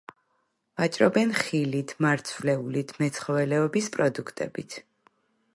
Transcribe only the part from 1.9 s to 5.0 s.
მარცვლეულით, მეცხოველეობის პროდუქტებით.